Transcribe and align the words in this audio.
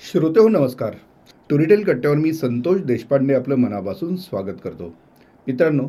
श्रोते 0.00 0.40
हो 0.40 0.48
नमस्कार. 0.48 0.94
टुरिटेल 1.50 1.84
कट्ट्यावर 1.84 2.16
मी 2.16 2.32
संतोष 2.32 2.80
देशपांडे 2.80 3.34
आपलं 3.34 3.54
मनापासून 3.54 4.16
स्वागत 4.16 4.60
करतो. 4.64 4.94
मित्रांनो 5.46 5.88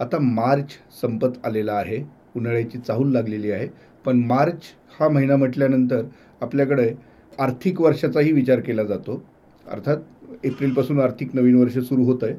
आता 0.00 0.18
मार्च 0.18 0.70
संपत 1.00 1.28
आलेला 1.44 1.72
आहे. 1.72 1.98
उन्हाळ्याची 2.36 2.78
चाहूल 2.78 3.12
लागलेली 3.12 3.50
आहे. 3.50 3.68
पण 4.04 4.16
मार्च 4.18 4.62
हा 5.00 5.08
महिना 5.08 5.36
म्हटल्यानंतर 5.36 6.02
आपल्याकडे 6.40 6.94
आर्थिक 7.38 7.80
वर्षाचाही 7.80 8.32
विचार 8.32 8.60
केला 8.60 8.82
जातो. 8.82 9.22
अर्थात 9.70 9.96
एप्रिलपासून 10.44 11.00
आर्थिक 11.00 11.34
नवीन 11.34 11.56
वर्ष 11.56 11.78
सुरू 11.78 12.04
होतं 12.04 12.26
आहे 12.26 12.36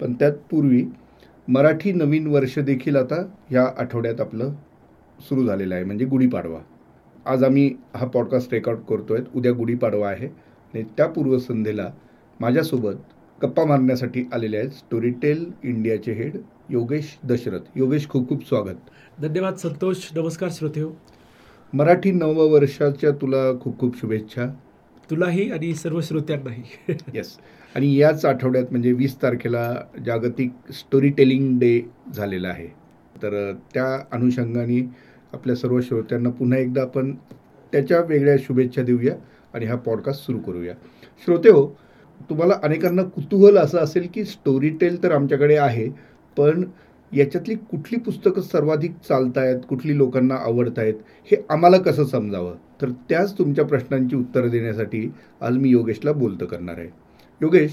पण 0.00 0.12
त्यात 0.12 0.32
पूर्वी 0.50 0.84
मराठी 1.48 1.92
नवीन 1.92 2.26
वर्ष 2.26 2.58
देखील 2.58 2.96
आता 2.96 3.22
ह्या 3.50 3.66
आठवड्यात 3.78 4.20
आपलं 4.20 4.52
सुरू 5.20 5.46
झालेलं 5.46 5.74
आहे. 5.74 5.84
म्हणजे 5.84 6.04
गुढीपाडवा. 6.04 6.60
आज 7.26 7.44
आम्ही 7.44 7.74
हा 7.96 8.06
पॉडकास्ट 8.06 8.52
रेकॉर्ड 8.54 8.78
करतो 8.78 9.14
आहे 9.14 9.22
उद्या 9.34 9.52
गुढीपाडवा 9.52 10.08
आहे. 10.08 10.53
आणि 10.74 10.84
त्या 10.96 11.06
पूर्वसंध्येला 11.06 11.90
माझ्यासोबत 12.40 12.94
गप्पा 13.42 13.64
मारण्यासाठी 13.64 14.24
आलेले 14.32 14.56
आहेत 14.56 14.70
स्टोरीटेल 14.70 15.50
इंडियाचे 15.64 16.12
हेड 16.12 16.36
योगेश 16.70 17.18
दशरथ. 17.24 17.60
योगेश 17.76 18.08
खूप 18.08 18.28
खूप 18.28 18.48
स्वागत. 18.48 18.74
धन्यवाद 19.22 19.54
संतोष. 19.54 19.96
नमस्कार 20.16 20.48
श्रोते 20.52 20.80
हो 20.80 20.90
मराठी 21.72 22.10
नववर्षाच्या 22.10 23.10
तुला 23.10 23.58
खूप 23.60 23.78
खूप 23.78 24.00
शुभेच्छा. 24.00 24.46
तुलाही 25.10 25.50
आणि 25.50 25.74
सर्व 25.74 26.00
श्रोत्यांनाही. 26.00 26.62
येस 27.14 27.36
आणि 27.74 27.96
याच 27.96 28.24
आठवड्यात 28.24 28.64
म्हणजे 28.70 28.92
वीस 28.92 29.22
तारखेला 29.22 29.74
जागतिक 30.06 30.72
स्टोरी 30.72 31.08
टेलिंग 31.08 31.58
डे 31.58 31.82
झालेला 32.14 32.48
आहे. 32.48 32.68
तर 33.22 33.52
त्या 33.74 34.04
अनुषंगाने 34.12 34.90
आपल्या 35.32 35.56
सर्व 35.56 35.80
श्रोत्यांना 35.80 36.30
पुन्हा 36.30 36.58
एकदा 36.58 36.82
आपण 36.82 37.14
त्याच्या 37.72 38.00
वेगळ्या 38.00 38.36
शुभेच्छा 38.38 38.82
देऊया. 38.82 39.14
आणि 39.54 39.66
हा 39.66 39.76
पॉडकास्ट 39.76 40.26
सुरू 40.26 40.38
करूया. 40.38 40.74
श्रोते 41.24 41.50
हो 41.50 41.66
तुम्हाला 42.30 42.54
अनेकांना 42.62 43.02
कुतूहल 43.02 43.56
असं 43.58 43.78
असेल 43.78 44.08
की 44.14 44.24
स्टोरी 44.24 44.70
टेल 44.70 45.02
तर 45.02 45.12
आमच्याकडे 45.12 45.56
आहे 45.56 45.88
पण 46.36 46.64
याच्यातली 47.12 47.54
कुठली 47.54 47.98
पुस्तकं 47.98 48.42
सर्वाधिक 48.42 48.92
चालत 49.08 49.38
आहेत 49.38 49.60
कुठली 49.68 49.96
लोकांना 49.96 50.34
आवडत 50.34 50.78
आहेत 50.78 50.94
हे 51.30 51.36
आम्हाला 51.50 51.78
कसं 51.78 52.04
समजावं? 52.04 52.54
तर 52.82 52.90
त्याच 52.90 53.38
तुमच्या 53.38 53.64
प्रश्नांची 53.64 54.16
उत्तरं 54.16 54.48
देण्यासाठी 54.48 55.12
आज 55.40 55.56
मी 55.56 55.68
योगेशला 55.68 56.12
बोलतं 56.12 56.46
करणार 56.46 56.78
आहे. 56.78 56.88
योगेश 57.42 57.70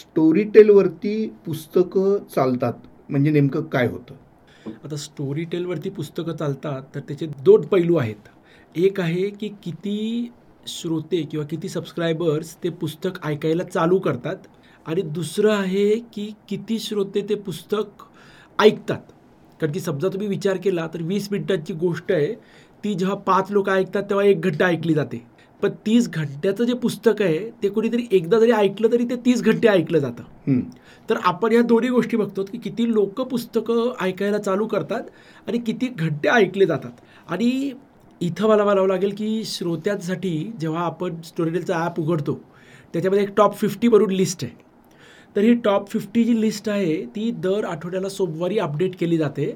स्टोरी 0.00 0.44
टेलवरती 0.44 1.34
पुस्तकं 1.46 2.18
चालतात 2.34 2.72
म्हणजे 3.08 3.30
नेमकं 3.30 3.62
काय 3.62 3.86
होतं? 3.86 4.14
आता 4.84 4.96
स्टोरी 4.96 5.44
टेलवरती 5.44 5.90
पुस्तकं 5.90 6.36
चालतात 6.36 6.82
तर 6.94 7.00
त्याचे 7.00 7.26
दोन 7.26 7.60
पैलू 7.60 7.96
आहेत. 7.96 8.28
एक 8.76 9.00
आहे 9.00 9.30
की 9.30 9.48
किती 9.62 10.30
श्रोते 10.68 11.22
किंवा 11.22 11.46
किती 11.46 11.68
सबस्क्रायबर्स 11.68 12.54
ते 12.62 12.70
पुस्तक 12.70 13.24
ऐकायला 13.26 13.64
चालू 13.64 13.98
करतात. 13.98 14.36
आणि 14.86 15.02
दुसरं 15.02 15.52
आहे 15.52 15.88
की 16.14 16.30
किती 16.48 16.78
श्रोते 16.78 17.20
ते 17.28 17.34
पुस्तक 17.34 18.02
ऐकतात. 18.58 18.98
कारण 19.60 19.72
की 19.72 19.80
समजा 19.80 20.08
तुम्ही 20.08 20.28
विचार 20.28 20.56
केला 20.56 20.86
तर 20.94 21.02
वीस 21.02 21.28
मिनिटांची 21.32 21.72
गोष्ट 21.74 22.12
आहे 22.12 22.34
ती 22.84 22.94
जेव्हा 22.94 23.16
पाच 23.16 23.50
लोक 23.50 23.68
ऐकतात 23.70 24.02
तेव्हा 24.02 24.24
एक 24.26 24.40
घंटा 24.40 24.66
ऐकली 24.66 24.94
जाते. 24.94 25.22
पण 25.62 25.70
तीस 25.86 26.08
घंट्याचं 26.08 26.64
जे 26.64 26.74
पुस्तक 26.74 27.20
आहे 27.22 27.38
ते 27.62 27.68
कोणीतरी 27.68 28.06
एकदा 28.12 28.38
जरी 28.38 28.52
ऐकलं 28.52 28.92
तरी 28.92 29.04
ते 29.10 29.16
तीस 29.26 29.42
घंटे 29.42 29.68
ऐकलं 29.68 29.98
जातं. 29.98 30.60
तर 31.08 31.18
आपण 31.22 31.52
ह्या 31.52 31.62
दोन्ही 31.62 31.90
गोष्टी 31.90 32.16
बघतो 32.16 32.44
की 32.44 32.58
किती 32.58 32.92
लोक 32.92 33.20
पुस्तकं 33.20 33.92
ऐकायला 34.00 34.38
चालू 34.38 34.66
करतात 34.66 35.02
आणि 35.48 35.58
किती 35.58 35.88
घंटे 35.88 36.28
ऐकले 36.28 36.66
जातात. 36.66 36.92
आणि 37.28 37.72
इथं 38.24 38.48
मला 38.48 38.64
म्हणावं 38.64 38.88
लागेल 38.88 39.14
की 39.18 39.42
श्रोत्यांसाठी 39.44 40.52
जेव्हा 40.60 40.82
आपण 40.82 41.20
स्टोरीटेलचा 41.24 41.78
ॲप 41.84 41.98
उघडतो 42.00 42.34
त्याच्यामध्ये 42.92 43.24
एक 43.24 43.34
टॉप 43.36 43.56
फिफ्टी 43.56 43.88
वरून 43.88 44.10
लिस्ट 44.10 44.44
आहे. 44.44 44.52
तर 45.36 45.40
ही 45.40 45.54
टॉप 45.54 45.88
फिफ्टी 45.88 46.24
जी 46.24 46.40
लिस्ट 46.40 46.68
आहे 46.68 46.94
ती 47.06 47.30
दर 47.42 47.64
आठवड्याला 47.64 48.08
सोमवारी 48.08 48.58
अपडेट 48.58 48.96
केली 49.00 49.16
जाते 49.18 49.50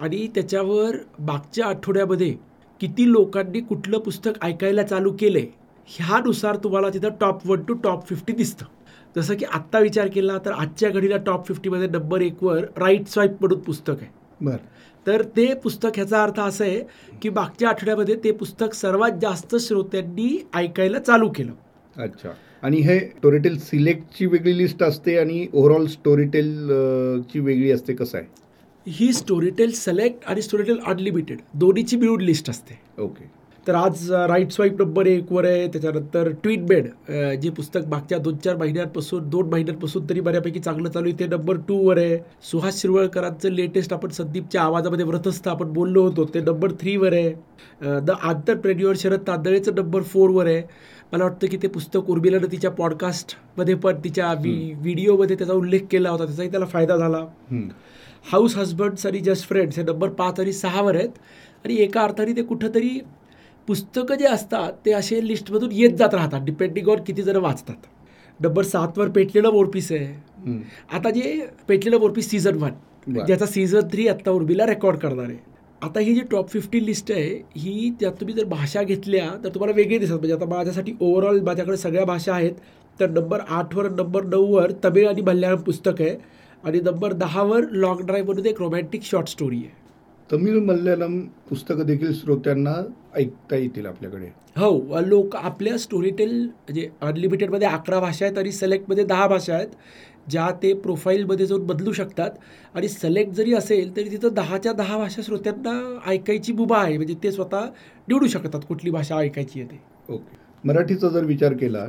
आणि 0.00 0.26
त्याच्यावर 0.34 0.96
मागच्या 1.18 1.66
आठवड्यामध्ये 1.66 2.34
किती 2.80 3.10
लोकांनी 3.12 3.60
कुठलं 3.60 3.98
पुस्तक 3.98 4.42
ऐकायला 4.42 4.82
चालू 4.82 5.12
केलं 5.12 5.38
आहे 5.38 5.46
ह्यानुसार 5.88 6.56
तुम्हाला 6.56 6.88
तिथं 6.88 7.16
top 7.20 7.46
one 7.46 7.62
to 7.62 7.74
top 7.74 8.06
fifty 8.08 8.32
दिसतं. 8.32 8.64
जसं 9.16 9.34
की 9.34 9.44
आत्ता 9.44 9.78
विचार 9.78 10.08
केला 10.08 10.38
तर 10.44 10.52
आजच्या 10.52 10.90
घडीला 10.90 11.16
टॉप 11.16 11.46
फिफ्टीमध्ये 11.46 11.88
नंबर 11.88 12.20
एकवर 12.20 12.64
राईट 12.76 13.06
स्वाईप 13.08 13.36
म्हणून 13.40 13.58
पुस्तक 13.58 13.94
आहे. 14.00 14.10
बरं. 14.40 14.56
तर 15.08 15.22
ते 15.36 15.52
पुस्तक 15.54 15.90
ह्याचा 15.94 16.22
अर्थ 16.22 16.40
असा 16.40 16.64
आहे 16.64 16.80
की 17.22 17.28
मागच्या 17.28 17.68
आठवड्यामध्ये 17.68 18.14
ते 18.24 18.30
पुस्तक 18.32 18.74
सर्वात 18.74 19.10
जास्त 19.22 19.56
श्रोत्यांनी 19.56 20.28
ऐकायला 20.54 20.98
चालू 20.98 21.28
केलं. 21.28 21.52
अच्छा. 21.96 22.30
आणि 22.62 22.76
हे 22.76 22.98
स्टोरीटेल 23.00 23.58
सिलेक्टची 23.58 24.26
वेगळी 24.26 24.56
लिस्ट 24.58 24.82
असते 24.82 25.16
आणि 25.18 25.46
ओव्हरऑल 25.52 25.86
स्टोरीटेल 25.86 26.68
ची 27.32 27.40
वेगळी 27.40 27.70
असते 27.70 27.94
कसं 27.94 28.18
आहे? 28.18 28.26
ही 28.86 29.12
स्टोरीटेल 29.12 29.72
सिलेक्ट 29.72 30.24
आणि 30.26 30.42
स्टोरीटेल 30.42 30.78
अनलिमिटेड 30.86 31.38
दोन्हीची 31.54 31.96
मिळून 31.96 32.20
लिस्ट 32.20 32.50
असते. 32.50 32.78
ओके 32.98 33.30
तर 33.68 33.74
आज 33.74 34.10
राईट 34.28 34.52
स्वाईप 34.52 34.80
नंबर 34.80 35.06
एकवर 35.06 35.44
आहे. 35.46 35.66
त्याच्यानंतर 35.72 36.28
ट्वीट 36.42 36.60
बेड 36.66 36.86
जे 37.40 37.50
पुस्तक 37.56 37.86
मागच्या 37.88 38.18
दोन 38.18 38.36
चार 38.44 38.56
महिन्यांपासून 38.56 39.28
दोन 39.30 39.48
महिन्यांपासून 39.50 40.04
तरी 40.10 40.20
बऱ्यापैकी 40.20 40.60
चांगलं 40.60 40.90
चालू 40.90 41.08
आहे. 41.08 41.18
ते 41.18 41.26
नंबर 41.26 41.56
टूवर 41.68 41.98
आहे. 41.98 42.18
सुहास 42.50 42.80
शिरवळकरांचं 42.80 43.50
लेटेस्ट 43.52 43.92
आपण 43.92 44.10
संदीपच्या 44.18 44.62
आवाजामध्ये 44.62 45.06
व्रतस्थ 45.06 45.48
आपण 45.48 45.72
बोललो 45.72 46.02
होतो. 46.02 46.24
ते 46.34 46.40
नंबर 46.40 46.72
थ्रीवर 46.80 47.12
आहे. 47.12 47.32
द 48.02 48.10
आंतरप्रेन्युअर 48.22 48.94
शरद 48.98 49.26
तांदळेचं 49.26 49.74
नंबर 49.74 50.02
फोरवर 50.02 50.46
आहे. 50.46 50.62
मला 51.12 51.24
वाटतं 51.24 51.46
की 51.46 51.56
ते 51.62 51.68
पुस्तक 51.68 52.10
उर्मिलानं 52.10 52.52
तिच्या 52.52 52.70
पॉडकास्टमध्ये 52.70 53.74
पण 53.74 54.00
तिच्या 54.04 54.32
व्हिडिओमध्ये 54.32 55.36
त्याचा 55.36 55.52
उल्लेख 55.52 55.86
केला 55.90 56.10
होता. 56.10 56.24
त्याचाही 56.24 56.50
त्याला 56.50 56.66
फायदा 56.66 56.96
झाला. 56.96 57.24
हाऊस 58.32 58.56
हजबंड्स 58.56 59.06
आणि 59.06 59.18
जस्ट 59.20 59.48
फ्रेंड्स 59.48 59.78
हे 59.78 59.84
नंबर 59.84 60.08
पाच 60.08 60.40
आणि 60.40 60.52
सहावर 60.52 60.96
आहेत. 60.96 61.08
आणि 61.64 61.76
एका 61.82 62.02
अर्थाने 62.02 62.36
ते 62.36 62.42
कुठंतरी 62.42 62.98
पुस्तकं 63.68 64.14
जे 64.14 64.26
असतात 64.26 64.72
ते 64.86 64.92
असे 64.92 65.26
लिस्टमधून 65.26 65.72
येत 65.72 65.96
जात 65.98 66.14
राहतात 66.14 66.44
डिपेंडिंग 66.44 66.88
ऑन 66.88 67.02
किती 67.06 67.22
जण 67.22 67.36
वाचतात. 67.36 67.76
नंबर 68.40 68.62
सातवर 68.62 69.08
पेटलेलं 69.08 69.48
वोरपीस 69.52 69.90
आहे. 69.92 70.06
आता 70.92 71.10
जे 71.10 71.46
पेटलेलं 71.68 71.98
वोरपीस 72.00 72.30
सीझन 72.30 72.56
वन. 72.62 72.70
ज्याचा 73.26 73.46
सीझन 73.46 73.88
थ्री 73.92 74.06
आत्ता 74.08 74.30
उर्मिला 74.30 74.66
रेकॉर्ड 74.66 74.98
करणार 74.98 75.28
आहे. 75.28 75.36
आता 75.82 76.00
ही 76.00 76.14
जी 76.14 76.20
टॉप 76.30 76.48
फिफ्टी 76.50 76.84
लिस्ट 76.86 77.10
आहे 77.12 77.34
ही 77.56 77.90
त्यात 78.00 78.12
तुम्ही 78.20 78.34
जर 78.34 78.44
भाषा 78.44 78.82
घेतल्या 78.82 79.28
तर 79.44 79.48
तुम्हाला 79.54 79.76
वेगळी 79.76 79.98
दिसतात. 79.98 80.18
म्हणजे 80.18 80.34
आता 80.34 80.46
माझ्यासाठी 80.54 80.92
ओव्हरऑल 81.00 81.40
माझ्याकडे 81.40 81.76
सगळ्या 81.76 82.04
भाषा 82.04 82.34
आहेत 82.34 82.52
तर 83.00 83.10
नंबर 83.10 83.40
आठवर 83.48 83.88
नंबर 83.90 84.24
नऊवर 84.24 84.72
तमिळ 84.84 85.08
आणि 85.08 85.22
मल्याळम 85.22 85.60
पुस्तक 85.62 86.00
आहे. 86.00 86.16
आणि 86.64 86.80
नंबर 86.80 87.12
दहावर 87.12 87.64
लॉंग 87.72 88.00
ड्राईव्ह 88.06 88.26
म्हणून 88.26 88.46
एक 88.46 88.60
रोमॅन्टिक 88.60 89.02
शॉर्ट 89.02 89.28
स्टोरी 89.28 89.56
आहे. 89.56 89.77
तमिळ 90.30 90.58
मल्याळम 90.60 91.20
पुस्तकं 91.48 91.86
देखील 91.86 92.12
श्रोत्यांना 92.14 92.74
ऐकता 93.16 93.56
येतील 93.56 93.86
आपल्याकडे. 93.86 94.26
हो 94.56 95.00
लोक 95.00 95.36
आपल्या 95.36 95.76
स्टोरीटेल 95.78 96.32
म्हणजे 96.40 96.88
अनलिमिटेडमध्ये 97.00 97.68
अकरा 97.68 98.00
भाषा 98.00 98.24
आहेत 98.24 98.38
आणि 98.38 98.52
सिलेक्टमध्ये 98.52 99.04
दहा 99.04 99.26
भाषा 99.26 99.54
आहेत 99.54 99.68
ज्या 100.30 100.50
ते 100.62 100.72
प्रोफाईलमध्ये 100.74 101.46
जाऊन 101.46 101.66
बदलू 101.66 101.92
शकतात. 101.92 102.30
आणि 102.74 102.88
सिलेक्ट 102.88 103.32
जरी 103.32 103.54
असेल 103.54 103.96
तरी 103.96 104.10
तिथं 104.10 104.34
दहाच्या 104.34 104.72
दहा 104.72 104.98
भाषा 104.98 105.22
श्रोत्यांना 105.22 106.10
ऐकायची 106.10 106.52
मुभा 106.52 106.78
आहे. 106.78 106.96
म्हणजे 106.96 107.14
ते 107.22 107.32
स्वतः 107.32 107.66
निवडू 108.08 108.26
शकतात 108.26 108.60
कुठली 108.68 108.90
भाषा 108.90 109.18
ऐकायची 109.18 109.60
आहे 109.60 109.70
ते. 109.70 109.80
ओके. 110.08 110.36
मराठीचा 110.64 111.08
जर 111.08 111.24
विचार 111.24 111.52
केला 111.52 111.86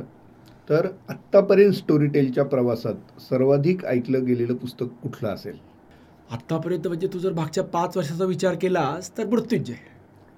तर 0.68 0.86
आत्तापर्यंत 1.08 1.72
स्टोरीटेलच्या 1.74 2.44
प्रवासात 2.44 3.20
सर्वाधिक 3.20 3.84
ऐकलं 3.84 4.24
गेलेलं 4.26 4.54
पुस्तक 4.54 4.88
कुठलं 5.02 5.28
असेल? 5.28 5.56
आत्तापर्यंत 6.30 6.86
म्हणजे 6.86 7.06
तू 7.12 7.18
जर 7.18 7.32
मागच्या 7.32 7.62
पाच 7.64 7.96
वर्षाचा 7.96 8.24
विचार 8.24 8.54
केलास 8.54 9.10
तर 9.18 9.26
मृत्युंजय. 9.26 9.74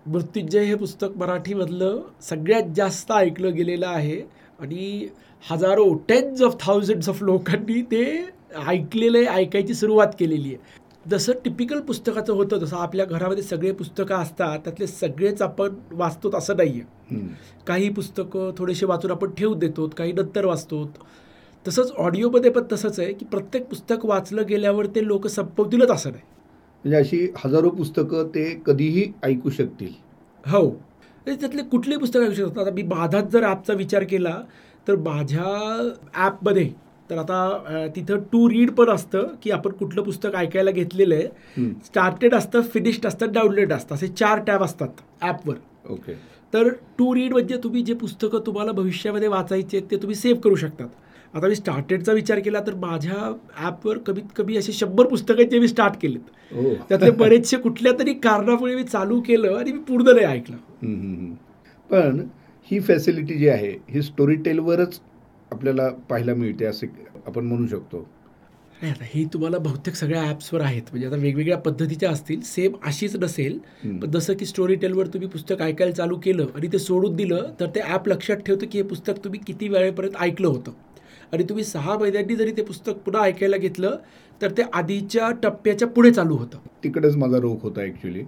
मृत्युंजय 0.06 0.64
हे 0.64 0.74
पुस्तक 0.74 1.16
मराठीमधलं 1.16 2.00
सगळ्यात 2.22 2.72
जास्त 2.76 3.12
ऐकलं 3.12 3.54
गेलेलं 3.54 3.86
आहे 3.86 4.20
आणि 4.60 5.08
हजारो 5.44 5.92
टेन्स 6.08 6.42
ऑफ 6.42 6.56
थाउजंड्स 6.60 7.08
ऑफ 7.08 7.22
लोकांनी 7.22 7.80
ते 7.82 8.04
ऐकलेलं 8.66 9.18
आहे 9.18 9.42
ऐकायची 9.42 9.74
सुरुवात 9.74 10.14
केलेली 10.18 10.54
आहे. 10.54 10.80
जसं 11.06 11.32
टिपिकल 11.44 11.80
पुस्तकाचं 11.80 12.32
होतं 12.32 12.62
तसं 12.62 12.76
आपल्या 12.76 13.04
घरामध्ये 13.06 13.42
सगळे 13.42 13.72
पुस्तकं 13.72 14.14
असतात 14.14 14.58
त्यातले 14.64 14.86
सगळेच 14.86 15.42
आपण 15.42 15.74
वाचतो 15.92 16.30
असं 16.36 16.56
नाही 16.56 16.80
आहे 16.80 17.20
काही 17.66 17.88
पुस्तकं 17.90 18.50
थोडेसे 18.58 18.86
वाचून 18.86 19.10
आपण 19.10 19.30
ठेवून 19.30 19.58
देतो 19.58 19.88
काही 19.96 20.12
नंतर 20.12 20.44
वाचतो. 20.44 20.84
तसंच 21.66 21.90
ऑडिओमध्ये 21.96 22.50
पण 22.50 22.62
तसंच 22.72 22.98
आहे 23.00 23.12
की 23.12 23.24
प्रत्येक 23.24 23.66
पुस्तक 23.68 24.04
वाचलं 24.06 24.46
गेल्यावर 24.48 24.86
ते 24.94 25.06
लोक 25.06 25.26
संपवतीलच 25.26 25.90
असं 25.90 26.10
नाही. 26.10 26.22
म्हणजे 26.84 26.96
अशी 26.98 27.26
हजारो 27.38 27.70
पुस्तकं 27.70 28.28
ते 28.34 28.44
कधीही 28.66 29.10
ऐकू 29.22 29.50
शकतील. 29.50 29.92
हो. 30.44 30.62
म्हणजे 30.68 31.40
त्यातले 31.40 31.62
कुठलेही 31.62 32.00
पुस्तक 32.00 32.20
ऐकू 32.20 32.34
शकतात? 32.34 32.58
आता 32.58 32.70
मी 32.74 32.82
माझाच 32.84 33.30
जर 33.32 33.44
ॲपचा 33.44 33.72
विचार 33.74 34.04
केला 34.04 34.40
तर 34.86 34.96
माझ्या 34.98 35.90
ॲपमध्ये 36.14 36.68
तर 37.10 37.18
आता 37.18 37.86
तिथं 37.96 38.18
टू 38.32 38.48
रीड 38.50 38.70
पण 38.70 38.90
असतं 38.90 39.26
की 39.42 39.50
आपण 39.50 39.72
कुठलं 39.72 40.02
पुस्तक 40.02 40.34
ऐकायला 40.36 40.70
घेतलेलं 40.70 41.14
आहे. 41.14 41.68
स्टार्टेड 41.86 42.34
असतं 42.34 42.60
फिनिश्ड 42.74 43.06
असतं 43.06 43.32
डाउनलोड 43.32 43.72
असतं. 43.72 43.94
असे 43.94 44.08
चार 44.08 44.40
टॅब 44.46 44.62
असतात 44.64 45.02
ॲपवर. 45.20 45.54
ओके. 45.90 46.12
तर 46.52 46.68
टू 46.98 47.14
रीड 47.14 47.32
म्हणजे 47.32 47.56
तुम्ही 47.64 47.82
जे 47.82 47.94
पुस्तकं 47.94 48.40
तुम्हाला 48.46 48.72
भविष्यामध्ये 48.72 49.28
वाचायचे 49.28 49.76
आहेत 49.76 49.90
ते 49.90 49.96
तुम्ही 49.96 50.14
सेव्ह 50.16 50.40
करू 50.40 50.54
शकतात. 50.56 50.88
आता 51.34 51.48
मी 51.48 51.54
स्टार्टेडचा 51.54 52.12
विचार 52.12 52.38
केला 52.38 52.60
तर 52.66 52.74
माझ्या 52.74 53.30
ॲपवर 53.56 53.98
कमीत 54.06 54.32
कमी 54.36 54.56
असे 54.56 54.72
शंभर 54.72 55.06
पुस्तकं 55.06 55.48
जे 55.50 55.58
मी 55.58 55.68
स्टार्ट 55.68 55.94
केलेत. 56.02 56.20
हो. 56.52 56.74
त्यातले 56.88 57.10
बरेचसे 57.10 57.56
कुठल्या 57.56 57.92
तरी 57.98 58.12
कारणामुळे 58.14 58.74
मी 58.74 58.84
चालू 58.84 59.20
केलं 59.20 59.56
आणि 59.58 59.72
मी 59.72 59.78
पूर्ण 59.88 60.14
नाही 60.14 60.26
ऐकलं. 60.26 60.56
पण 61.90 62.20
ही 62.70 62.80
फॅसिलिटी 62.80 63.38
जी 63.38 63.48
आहे 63.48 63.70
ही 63.90 64.02
स्टोरी 64.02 64.34
टेलवरच 64.44 65.00
आपल्याला 65.50 65.88
पाहायला 66.08 66.34
मिळते 66.34 66.64
असे 66.64 66.86
आपण 67.26 67.44
म्हणू 67.44 67.66
शकतो. 67.66 68.06
नाही 68.82 68.92
आता 68.92 69.04
ही 69.08 69.24
तुम्हाला 69.32 69.58
बहुतेक 69.58 69.94
सगळ्या 69.94 70.22
ॲप्सवर 70.28 70.60
आहेत. 70.60 70.82
म्हणजे 70.90 71.06
आता 71.06 71.16
वेगवेगळ्या 71.16 71.58
पद्धतीच्या 71.58 72.10
असतील 72.10 72.40
सेम 72.44 72.72
अशीच 72.86 73.16
नसेल. 73.16 73.58
पण 73.84 74.10
जसं 74.10 74.34
की 74.34 74.46
स्टोरी 74.46 74.74
टेलवर 74.74 75.06
तुम्ही 75.06 75.28
पुस्तक 75.28 75.62
ऐकायला 75.62 75.92
चालू 75.92 76.18
केलं 76.24 76.46
आणि 76.56 76.68
ते 76.72 76.78
सोडून 76.78 77.16
दिलं 77.16 77.52
तर 77.60 77.66
ते 77.74 77.80
ॲप 77.82 78.08
लक्षात 78.08 78.36
ठेवतं 78.46 78.66
की 78.66 78.78
हे 78.78 78.84
पुस्तक 78.88 79.24
तुम्ही 79.24 79.40
किती 79.46 79.68
वेळेपर्यंत 79.68 80.16
ऐकलं 80.20 80.48
होतं. 80.48 80.72
आणि 81.32 81.44
तुम्ही 81.48 81.64
सहा 81.64 81.96
महिन्यांनी 81.98 82.34
जरी 82.36 82.52
ते 82.56 82.62
पुस्तक 82.62 82.96
पुन्हा 83.04 83.22
ऐकायला 83.24 83.56
घेतलं 83.56 83.96
तर 84.40 84.50
ते 84.56 84.62
आधीच्या 84.74 85.30
टप्प्याच्या 85.42 85.86
पुढे 85.88 86.10
चालू 86.12 86.36
होतं. 86.36 86.58
तिकडेच 86.84 87.16
माझा 87.16 87.38
रोख 87.40 87.62
होता 87.62 87.80
ॲक्च्युली 87.80 88.22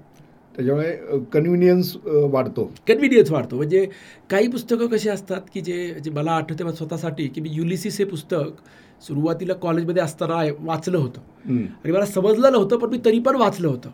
त्याच्यामुळे 0.55 1.19
कन्व्हिनियन्स 1.33 1.97
वाढतो. 2.05 2.65
कन्व्हिनियन्स 2.89 3.31
वाढतो. 3.31 3.57
म्हणजे 3.57 3.87
काही 4.31 4.49
पुस्तकं 4.49 4.87
कशी 4.87 5.09
असतात 5.09 5.41
की 5.55 5.61
जे 5.61 5.95
जे 6.05 6.11
मला 6.11 6.33
आठवते 6.33 6.73
स्वतःसाठी 6.73 7.27
की 7.29 7.41
मी 7.41 7.51
युलिसिस 7.53 7.99
हे 7.99 8.05
पुस्तक 8.05 8.63
सुरुवातीला 9.07 9.55
कॉलेजमध्ये 9.63 10.03
असताना 10.03 10.43
वाचलं 10.61 10.99
होतं. 10.99 11.21
आणि 11.49 11.93
मला 11.93 12.05
समजलं 12.07 12.53
नव्हतं 12.53 12.79
पण 12.79 12.91
मी 12.91 12.99
तरी 13.05 13.19
पण 13.19 13.37
वाचलं 13.37 13.69
होतं. 13.69 13.91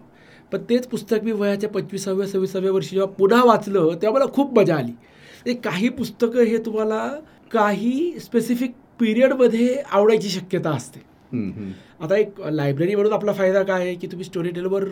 पण 0.53 0.63
तेच 0.69 0.87
पुस्तक 0.89 1.25
मी 1.25 1.33
वयाच्या 1.33 1.71
पंचवीसाव्या 1.71 2.27
सव्वीसाव्या 2.27 2.73
वर्षी 2.73 2.97
जेव्हा 2.97 3.13
पुन्हा 3.15 3.43
वाचलं 3.45 3.95
तेव्हा 4.03 4.19
मला 4.19 4.31
खूप 4.35 4.59
मजा 4.59 4.77
आली. 4.77 4.93
ते 5.47 5.55
काही 5.55 5.89
पुस्तकं 5.89 6.45
हे 6.45 6.59
तुम्हाला 6.67 7.07
काही 7.53 8.19
स्पेसिफिक 8.21 8.73
पिरियडमध्ये 9.01 9.77
आवडायची 9.91 10.29
शक्यता 10.29 10.71
असते. 10.71 11.01
आता 12.01 12.17
एक 12.17 12.41
लायब्ररी 12.43 12.95
म्हणून 12.95 13.13
आपला 13.13 13.33
फायदा 13.33 13.63
काय 13.63 13.83
आहे 13.83 13.95
की 13.95 14.07
तुम्ही 14.07 14.25
स्टोरी 14.25 14.51
टेलवर 14.51 14.85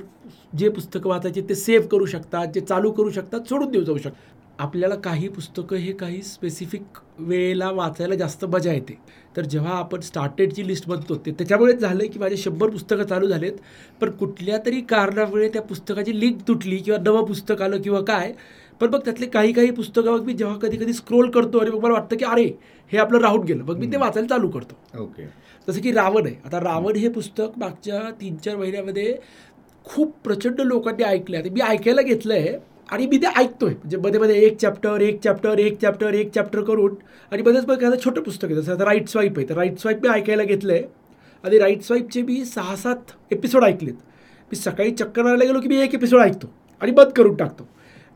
जे 0.58 0.69
पुस्तकं 0.69 1.10
वाचायचे 1.10 1.43
ते 1.49 1.55
सेव्ह 1.55 1.87
करू 1.88 2.06
शकता 2.06 2.44
जे 2.44 2.60
चालू 2.60 2.90
करू 2.90 3.10
शकतात 3.10 3.49
सोडून 3.49 3.70
देऊ 3.70 3.84
जाऊ 3.84 3.99
शकता. 3.99 4.34
आपल्याला 4.58 4.94
काही 4.94 5.28
पुस्तकं 5.28 5.76
हे 5.76 5.93
काही 5.93 6.22
स्पेसिफिक 6.22 6.99
वेळेला 7.19 7.70
वाचायला 7.70 8.14
जास्त 8.14 8.44
मजा 8.44 8.72
येते. 8.72 8.99
तर 9.37 9.44
जेव्हा 9.44 9.72
आपण 9.72 10.00
स्टार्टेडची 10.00 10.66
लिस्ट 10.66 10.88
बनतो 10.88 11.16
ते 11.26 11.31
त्याच्यामुळेच 11.31 11.81
झालं 11.81 12.04
की 12.12 12.19
माझे 12.19 12.37
शंभर 12.37 12.70
पुस्तकं 12.70 13.04
चालू 13.04 13.26
झालेत. 13.26 13.52
पण 14.00 14.11
कुठल्या 14.11 14.58
तरी 14.66 14.81
कारणामुळे 14.81 15.49
त्या 15.49 15.62
पुस्तकाची 15.62 16.19
लिंक 16.20 16.40
तुटली 16.49 16.76
किंवा 16.78 16.99
नवं 17.02 17.25
पुस्तक 17.26 17.62
आलं 17.62 17.82
किंवा 17.82 18.00
काय 18.02 18.32
पण 18.80 18.88
मग 18.88 18.98
त्यातले 18.98 19.26
काही 19.26 19.52
काही 19.52 19.70
पुस्तकं 19.70 20.12
मग 20.12 20.25
मी 20.25 20.32
जेव्हा 20.32 20.56
कधी 20.56 20.76
कधी 20.76 20.92
स्क्रोल 20.92 21.30
करतो 21.30 21.58
आणि 21.58 21.70
मग 21.70 21.82
मला 21.82 21.92
वाटतं 21.92 22.16
की 22.16 22.25
अरे 22.25 22.44
हे 22.92 22.98
आपलं 22.98 23.19
राहून 23.19 23.42
गेलं. 23.42 23.64
मग 23.64 23.78
मी 23.78 23.86
ते 23.86 23.96
वाचायला 23.96 24.28
चालू 24.28 24.48
करतो. 24.48 25.02
ओके. 25.02 25.26
जसं 25.69 25.80
की 25.80 25.92
रावण 25.92 26.26
आहे. 26.26 26.34
आता 26.44 26.60
रावण 26.60 26.96
हे 26.96 27.08
पुस्तक 27.08 27.58
मागच्या 27.58 28.00
तीन 28.20 28.36
चार 28.36 28.56
महिन्यामध्ये 28.56 29.16
खूप 29.84 30.14
प्रचंड 30.25 30.60
लोकांनी 30.60 31.02
ऐकलं 31.02 31.36
आहे 31.36 31.50
मी 31.50 31.60
ऐकायला 31.60 32.02
घेतलं 32.02 32.34
आहे 32.34 32.56
आणि 32.90 33.06
मी 33.06 33.16
ते 33.16 33.26
ऐकतोय. 33.36 33.70
म्हणजे 33.70 33.96
मध्ये 33.96 34.20
मध्ये 34.20 34.36
एक 34.36 34.56
चॅप्टर 34.56 35.00
एक 35.00 35.20
चॅप्टर 35.20 35.58
एक 35.58 35.78
चॅप्टर 35.78 36.14
एक 36.14 36.30
चॅप्टर 36.32 36.60
करून 36.60 36.94
आणि 37.32 37.42
मध्येच 37.42 37.64
मग 37.69 37.82
एखादं 37.82 38.04
छोटं 38.04 38.22
पुस्तक 38.22 38.44
आहे. 38.44 38.54
जसं 38.54 38.72
आता 38.72 38.84
राईट 38.84 39.08
स्वाईप 39.08 39.38
आहे. 39.38 39.48
तर 39.48 39.54
राईट 39.54 39.78
स्वाईप 39.78 40.02
मी 40.02 40.08
ऐकायला 40.08 40.42
घेतलं 40.42 40.72
आहे 40.72 40.82
आणि 41.44 41.58
राईट 41.58 41.82
स्वाईपचे 41.82 42.22
मी 42.22 42.44
सहा 42.44 42.76
सात 42.76 43.12
एपिसोड 43.30 43.64
ऐकलेत. 43.64 43.94
मी 44.50 44.56
सकाळी 44.56 44.90
चक्कर 44.90 45.22
मारायला 45.22 45.44
गेलो 45.44 45.60
की 45.60 45.69
मी 45.69 45.76
एक 45.76 45.94
एपिसोड 45.94 46.20
ऐकतो 46.20 46.52
आणि 46.80 46.92
बंद 46.92 47.12
करून 47.12 47.34
टाकतो. 47.36 47.69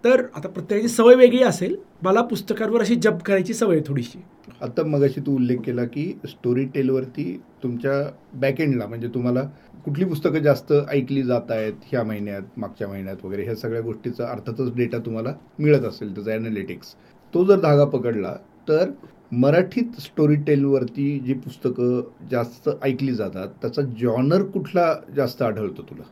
तर 0.05 0.23
आता 0.37 0.49
प्रत्येकाची 0.49 0.89
सवय 0.89 1.15
वेगळी 1.15 1.43
असेल 1.43 1.77
मला 2.03 2.21
पुस्तकांवर 2.23 2.81
अशी 2.81 2.95
जप 2.95 3.23
करायची 3.25 3.55
सवय 3.55 3.81
थोडीशी. 3.87 4.19
आता 4.63 4.83
मगाशी 4.85 5.21
तू 5.21 5.35
उल्लेख 5.37 5.59
केला 5.65 5.85
की 5.85 6.05
स्टोरी 6.25 6.65
टेलवरती 6.65 7.25
तुमच्या 7.63 7.93
बॅकएंडला 8.41 8.87
म्हणजे 8.87 9.09
तुम्हाला 9.09 9.43
कुठली 9.85 10.05
पुस्तकं 10.05 10.39
जास्त 10.39 10.73
ऐकली 10.89 11.23
जात 11.23 11.51
आहेत 11.51 11.73
ह्या 11.87 12.03
महिन्यात 12.05 12.59
मागच्या 12.59 12.89
महिन्यात 12.89 13.25
वगैरे 13.25 13.45
ह्या 13.45 13.55
सगळ्या 13.57 13.81
गोष्टीचा 13.81 14.27
अर्थातच 14.27 14.75
डेटा 14.77 14.99
तुम्हाला 14.99 15.35
मिळत 15.59 15.85
असेल 15.85 16.15
त्याचा 16.15 16.33
ॲनालिटिक्स 16.33 16.95
तो 17.35 17.45
जर 17.45 17.61
धागा 17.61 17.85
पकडला 17.85 18.35
तर 18.69 18.91
मराठीत 19.33 20.01
स्टोरी 20.01 20.35
टेलवरती 20.37 21.19
जी 21.19 21.35
पुस्तकं 21.35 22.01
जास्त 22.31 22.69
ऐकली 22.83 23.15
जातात 23.15 23.49
त्याचा 23.63 23.83
जॉनर 24.01 24.43
कुठला 24.45 24.95
जास्त 25.17 25.43
आढळतो 25.43 25.83
तुला? 25.83 26.03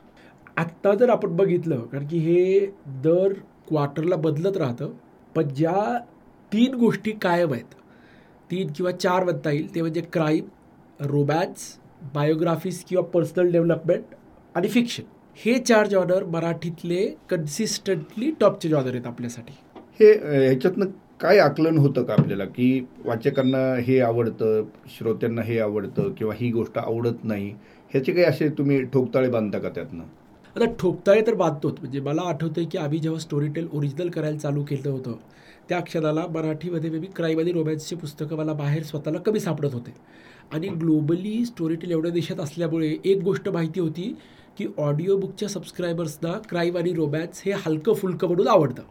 आत्ता 0.61 0.95
जर 0.95 1.11
आपण 1.11 1.37
बघितलं 1.37 1.81
कारण 1.81 2.07
की 2.07 2.19
हे 2.19 2.67
दर 2.87 3.33
क्वार्टरला 3.69 4.17
बदलत 4.17 4.57
राहतं 4.57 4.91
पण 5.37 5.49
ज्या 5.49 5.99
तीन 6.53 6.75
गोष्टी 6.75 7.11
कायम 7.13 7.53
आहेत 7.53 7.75
तीन 8.51 8.73
किंवा 8.77 8.93
चार 8.93 9.25
म्हणता 9.25 9.51
येईल 9.51 9.75
ते 9.75 9.81
म्हणजे 9.81 10.01
क्राईम 10.13 10.45
रोमॅन्स 11.01 11.79
बायोग्राफीज 12.15 12.83
किंवा 12.85 13.05
पर्सनल 13.05 13.51
डेव्हलपमेंट 13.53 14.15
आणि 14.55 14.69
फिक्शन 14.69 15.03
हे 15.37 15.59
चार 15.59 15.87
जॉनर 15.87 16.25
मराठीतले 16.25 17.07
कन्सिस्टंटली 17.31 18.31
टॉपचे 18.41 18.69
जॉनर 18.69 18.91
आहेत 18.91 19.07
आपल्यासाठी. 19.07 19.53
हे 20.01 20.13
ह्याच्यातनं 20.45 20.87
काय 21.21 21.39
आकलन 21.39 21.79
होतं 21.79 22.03
का 22.03 22.13
आपल्याला? 22.13 22.45
की 22.45 22.87
वाचकांना 23.05 23.59
हे 23.81 24.01
आवडतं 24.01 24.65
श्रोत्यांना 24.99 25.43
हे 25.43 25.59
आवडतं 25.59 26.13
किंवा 26.13 26.35
ही 26.37 26.51
गोष्ट 26.51 26.79
आवडत 26.79 27.25
नाही? 27.25 27.51
ह्याचे 27.91 28.13
काही 28.13 28.25
असे 28.25 28.49
तुम्ही 28.49 28.83
ठोकताळे 28.85 29.29
बांधता 29.29 29.59
का 29.59 29.69
त्यातनं? 29.69 30.03
आता 30.57 30.65
ठोकताळे 30.79 31.21
तर 31.27 31.35
बांधतोच 31.35 31.79
म्हणजे 31.81 32.01
मला 32.01 32.23
आठवतंय 32.23 32.65
की 32.65 32.79
आम्ही 32.79 32.99
जेव्हा 32.99 33.21
स्टोरी 33.21 33.49
टेल 33.49 33.69
ओरिजिनल 33.73 34.09
करायला 34.11 34.39
चालू 34.39 34.63
केलं 34.65 34.91
होतं 34.91 35.17
त्या 35.69 35.81
क्षणाला 35.81 36.27
मराठीमध्ये 36.27 36.91
मी 36.91 37.07
क्राईम 37.17 37.39
आणि 37.39 37.53
रोमॅन्सची 37.53 37.97
पुस्तकं 37.97 38.37
मला 38.37 38.53
बाहेर 38.53 38.83
स्वतःला 38.83 39.19
कमी 39.19 39.41
सापडत 39.41 39.75
होते 39.75 39.95
आणि 40.53 40.69
ग्लोबली 40.69 41.45
स्टोरी 41.45 41.75
टेल 41.75 41.91
एवढ्या 41.91 42.13
देशात 42.13 42.41
असल्यामुळे 42.41 42.97
एक 43.05 43.23
गोष्ट 43.23 43.49
माहिती 43.49 43.81
होती 43.81 44.15
की 44.59 44.67
ऑडिओ 44.79 45.17
बुकच्या 45.17 45.49
सबस्क्रायबर्सना 45.49 46.33
क्राईम 46.49 46.77
आणि 46.77 46.93
रोमॅन्स 46.93 47.43
हे 47.47 47.53
हलकं 47.67 47.95
फुलकं 47.95 48.27
म्हणून 48.27 48.49
आवडतं. 48.49 48.83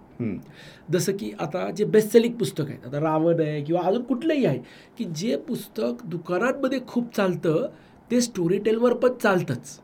जसं 0.92 1.18
की 1.18 1.32
आता 1.40 1.70
जे 1.72 1.86
बेस्ट 1.86 2.12
सेलिंग 2.12 2.34
पुस्तक 2.34 2.70
आहेत 2.70 2.86
आता 2.88 3.00
रावण 3.00 3.42
आहे 3.42 3.62
किंवा 3.64 3.82
अजून 3.82 4.04
कुठलंही 4.04 4.46
आहे 4.46 4.60
की 4.98 5.06
जे 5.16 5.36
पुस्तक 5.48 6.06
दुकानांमध्ये 6.06 6.80
खूप 6.88 7.16
चालतं 7.16 7.68
ते 8.12 8.22
स्टोरी 8.22 8.58
टेलवर 8.58 8.94
पण 8.94 9.14
चालतंच. 9.14 9.80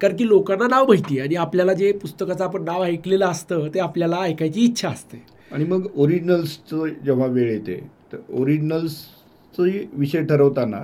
कारण 0.00 0.16
की 0.16 0.26
लोकांना 0.28 0.66
नाव 0.68 0.86
माहिती 0.86 1.18
आहे 1.18 1.26
आणि 1.28 1.34
आपल्याला 1.34 1.72
जे 1.72 1.90
पुस्तकाचं 1.92 2.44
आपण 2.44 2.62
नाव 2.64 2.84
ऐकलेलं 2.84 3.26
असतं 3.26 3.68
ते 3.74 3.80
आपल्याला 3.80 4.16
ऐकायची 4.22 4.64
इच्छा 4.64 4.88
असते. 4.88 5.22
आणि 5.52 5.64
मग 5.64 5.86
ओरिजिनल्सचं 5.96 6.86
जेव्हा 7.04 7.26
वेळ 7.26 7.50
येते 7.52 7.76
तर 8.12 8.18
ओरिजिनल्सचं 8.30 9.62
विषय 9.92 10.22
ठरवताना 10.24 10.76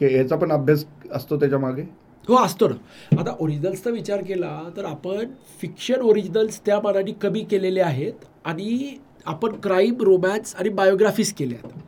हे 0.00 0.08
ह्याचा 0.08 0.36
पण 0.36 0.52
अभ्यास 0.52 0.84
असतो 1.12 1.38
त्याच्यामागे? 1.40 1.82
हो 2.28 2.36
असतो 2.36 2.68
ना. 2.68 2.74
आता 3.20 3.34
ओरिजिनल्सचा 3.40 3.90
विचार 3.90 4.22
केला 4.22 4.60
तर 4.76 4.84
आपण 4.84 5.30
फिक्शन 5.60 6.00
ओरिजिनल्स 6.00 6.60
त्या 6.66 6.78
मनाने 6.84 7.12
कमी 7.12 7.40
केलेले 7.40 7.80
आहेत 7.80 8.24
आणि 8.44 8.96
आपण 9.26 9.52
क्राईम 9.60 10.02
रोमॅन्स 10.02 10.54
आणि 10.54 10.68
बायोग्राफीज 10.68 11.32
केल्या 11.32 11.58
आहेत. 11.64 11.80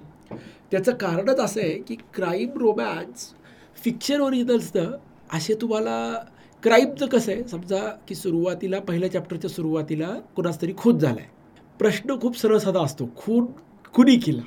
त्याचं 0.71 0.93
कारणच 0.93 1.41
असं 1.41 1.61
आहे 1.61 1.79
की 1.89 1.97
क्राईम 2.15 2.59
रोमॅन्स 2.59 3.29
फिक्शन 3.85 4.21
ओरिजिनल्सनं 4.21 4.91
असे 5.33 5.55
तुम्हाला 5.55 5.97
क्राईमचं 6.63 7.07
कसं 7.07 7.33
आहे? 7.33 7.43
समजा 7.45 7.79
की 8.09 8.15
सुरुवातीला 8.15 8.79
पहिल्या 8.81 9.11
चॅप्टरच्या 9.13 9.51
सुरुवातीला 9.51 10.09
कुणाच 10.37 10.61
तरी 10.63 10.73
खून 10.77 10.99
झाला 10.99 11.21
आहे 11.21 11.35
प्रश्न 11.79 12.15
खूप 12.23 12.39
सरळ 12.39 12.59
साधा 12.59 12.81
असतो. 12.81 13.09
खून 13.17 13.45
कुणी 13.95 14.17
केला? 14.17 14.43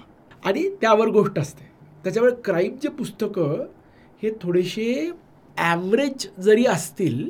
आणि 0.45 0.67
त्यावर 0.81 1.07
गोष्ट 1.07 1.39
असते. 1.39 1.67
त्याच्यामुळे 2.03 2.33
क्राईमचे 2.45 2.89
पुस्तकं 2.89 3.65
हे 4.23 4.29
थोडेसे 4.41 5.11
ॲव्हरेज 5.57 6.27
जरी 6.39 6.65
असतील 6.65 7.29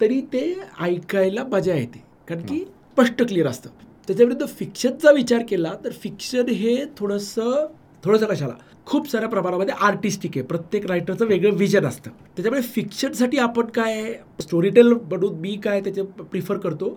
तरी 0.00 0.20
ते 0.20 0.44
ऐकायला 0.80 1.44
मजा 1.44 1.74
येते. 1.74 2.02
कारण 2.28 2.46
की 2.46 2.58
स्पष्ट 2.58 3.22
क्लिअर 3.22 3.46
असतं. 3.46 3.70
त्याच्याविरुद्ध 4.08 4.46
फिक्शनचा 4.48 5.10
विचार 5.10 5.42
केला 5.48 5.72
तर 5.84 5.92
फिक्शन 5.92 6.48
हे 6.48 6.76
थोडंसं 6.96 7.66
थोडंसं 8.02 8.26
कशाला? 8.26 8.52
खूप 8.86 9.10
साऱ्या 9.10 9.28
प्रमाणामध्ये 9.28 9.74
आर्टिस्टिक 9.80 10.30
आहे. 10.36 10.42
प्रत्येक 10.46 10.86
रायटरचं 10.86 11.26
वेगळं 11.26 11.56
विजन 11.56 11.84
असतं. 11.86 12.10
त्याच्यामुळे 12.36 12.62
फिक्शनसाठी 12.64 13.38
आपण 13.38 13.66
काय 13.74 14.02
स्टोरी 14.40 14.70
टेल 14.70 14.92
म्हणून 14.92 15.34
मी 15.40 15.54
काय 15.64 15.80
त्याचे 15.80 16.02
प्रिफर 16.22 16.56
करतो 16.58 16.88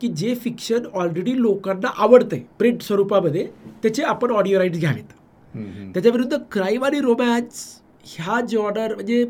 की 0.00 0.08
जे 0.08 0.34
फिक्शन 0.34 0.86
ऑलरेडी 0.94 1.40
लोकांना 1.40 1.88
आवडतंय 1.96 2.40
प्रिंट 2.58 2.82
स्वरूपामध्ये 2.82 3.46
त्याचे 3.82 4.02
आपण 4.02 4.30
ऑडिओ 4.30 4.58
राईट्स 4.58 4.78
घ्यावेत. 4.78 5.04
त्याच्याविरुद्ध 5.94 6.36
क्राईम 6.52 6.84
आणि 6.84 7.00
रोमॅन्स 7.00 7.64
ह्या 8.06 8.40
जॉनर 8.50 8.94
म्हणजे 8.94 9.24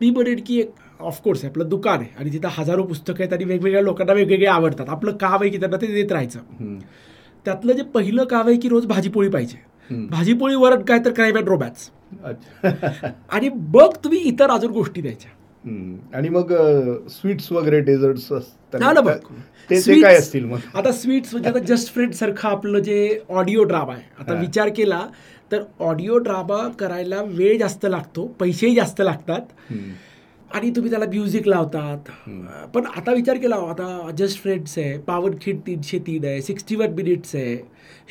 मी 0.00 0.10
म्हणेन 0.10 0.40
की 0.46 0.58
एक 0.60 0.70
ऑफकोर्स 1.00 1.44
आपलं 1.44 1.68
दुकान 1.68 2.00
आहे. 2.00 2.08
आणि 2.18 2.32
तिथं 2.32 2.48
हजारो 2.52 2.82
पुस्तकं 2.82 3.22
आहेत 3.22 3.32
आणि 3.32 3.44
वेगवेगळ्या 3.44 3.82
लोकांना 3.82 4.12
वेगवेगळे 4.12 4.46
आवडतात. 4.46 4.88
आपलं 4.88 5.16
काम 5.16 5.40
आहे 5.40 5.50
की 5.50 5.58
त्यांना 5.60 5.76
ते 5.76 5.86
देत 5.86 6.12
राहायचं. 6.12 6.78
त्यातलं 7.46 7.72
जे 7.72 7.82
पहिलं 7.94 8.24
काम 8.24 8.46
आहे 8.48 8.56
की 8.56 8.68
रोज 8.68 8.86
भाजीपोळी 8.86 9.28
पाहिजे. 9.28 9.62
भाजीपोळी 9.90 10.54
वरण 10.54 10.82
काय 10.82 10.98
तर 11.04 11.12
क्राईम 11.12 11.36
अँड 11.36 11.48
रोमॅन्स 11.48 11.90
अच्छा 12.24 13.10
आणि 13.28 13.48
मग 13.74 13.96
तुम्ही 14.04 14.18
इतर 14.28 14.50
अजून 14.50 14.72
गोष्टी 14.72 15.00
द्यायच्या. 15.00 15.30
आणि 16.14 16.28
मग 16.28 16.52
स्वीट्स 17.10 17.50
वगैरे 17.52 17.80
डेझर्ट्स 17.80 18.28
बघ. 18.32 19.16
काय 20.02 20.16
असतील 20.16 20.44
मग 20.44 20.58
आता 20.74 20.92
स्वीट्स 20.92 21.34
म्हणजे 21.34 21.48
आता 21.50 21.58
जस्ट 21.66 21.92
फ्रेंड 21.94 22.12
सारखं 22.12 22.48
आपलं 22.48 22.78
जे 22.78 23.18
ऑडिओ 23.28 23.62
ड्रामा 23.64 23.92
आहे 23.92 24.02
आता. 24.18 24.34
विचार 24.40 24.68
केला 24.76 25.06
तर 25.52 25.62
ऑडिओ 25.80 26.18
ड्रामा 26.18 26.66
करायला 26.78 27.22
वेळ 27.22 27.58
जास्त 27.58 27.86
लागतो 27.86 28.26
पैसेही 28.40 28.74
जास्त 28.74 29.00
लागतात. 29.00 29.72
आणि 30.50 30.70
तुम्ही 30.70 30.90
त्याला 30.90 31.06
म्युझिक 31.06 31.48
लावतात. 31.48 31.98
पण 32.74 32.84
आता 32.96 33.12
विचार 33.12 33.36
केला 33.36 33.56
आता 33.70 34.10
जस्ट 34.18 34.42
फ्रेंड्स 34.42 34.78
आहे 34.78 34.98
पावन 34.98 35.30
खीड 35.42 35.58
तीनशे 35.66 35.98
तीन 35.98 36.24
आहे 36.24 36.42
सिक्स्टी 36.42 36.76
वन 36.76 36.92
मिनिट्स 36.92 37.34
आहे. 37.34 37.58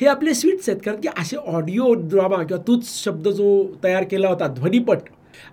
हे 0.00 0.06
आपले 0.06 0.34
स्वीट्स 0.34 0.68
आहेत 0.68 0.80
कारण 0.80 1.00
की 1.00 1.08
असे 1.18 1.36
ऑडिओ 1.36 1.94
ड्रामा 1.94 2.42
किंवा 2.42 2.62
तूच 2.66 3.04
शब्द 3.04 3.28
जो 3.28 3.74
तयार 3.84 4.04
केला 4.04 4.28
होता 4.28 4.46
ध्वनिपट 4.46 4.98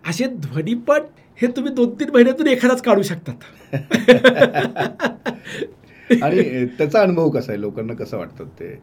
असे 0.08 0.26
ध्वनिपट 0.26 1.02
हे 1.42 1.48
तुम्ही 1.48 1.74
दोन 1.74 1.90
तीन 1.90 2.10
महिन्यातून 2.14 2.48
एखादाच 2.48 2.82
काढू 2.82 3.02
शकतात. 3.02 3.36
आणि 6.24 6.66
त्याचा 6.66 7.02
अनुभव 7.02 7.30
कसा 7.30 7.52
आहे? 7.52 7.62
लोकांना 7.62 7.94
कसं 7.94 8.18
वाटतं 8.18 8.46
ते? 8.60 8.80